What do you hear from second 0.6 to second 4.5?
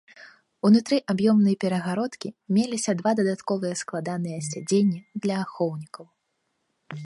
Унутры аб'ёмнай перагародкі меліся два дадатковыя складаныя